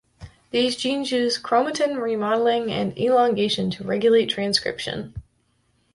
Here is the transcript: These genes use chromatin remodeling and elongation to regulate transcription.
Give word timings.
These 0.49 0.77
genes 0.77 1.11
use 1.11 1.39
chromatin 1.39 2.01
remodeling 2.01 2.71
and 2.71 2.97
elongation 2.97 3.69
to 3.69 3.83
regulate 3.83 4.31
transcription. 4.31 5.13